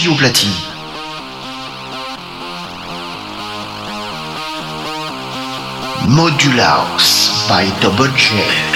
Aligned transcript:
Gio 0.00 0.14
Platini. 0.14 0.56
Modula 6.08 6.64
House 6.64 7.46
by 7.46 7.68
Double 7.82 8.08
J. 8.16 8.69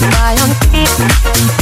Why 0.00 0.36
on 0.42 1.61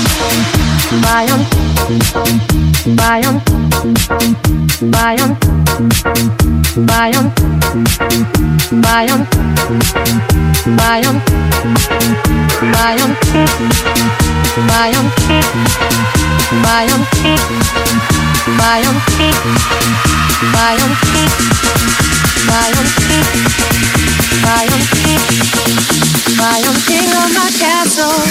Bayern, 0.21 1.41
Bayern, 2.95 2.95
Bayern, 2.95 3.41
Bayern, 4.91 5.35
Bayern, 6.85 7.31
Bayern, 8.71 8.81
Bayern, 8.81 9.21
Bayern, 10.77 11.17
Bayern, 12.71 13.11
Bayern, 14.81 15.11
Bayern, 18.51 18.91
Bayern, 22.51 22.87
Bayern, 24.43 24.81
Bayern, 26.37 26.77
King 26.85 27.09
of 27.17 27.29
my 27.35 27.49
castle. 27.57 28.21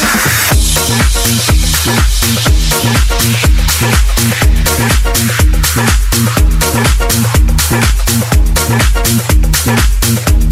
Thank 10.02 10.49